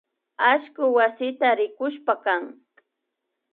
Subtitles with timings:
[0.51, 2.41] Allku wasita rikushpakan